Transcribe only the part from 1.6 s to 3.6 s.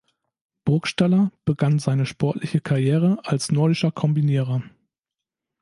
seine sportliche Karriere als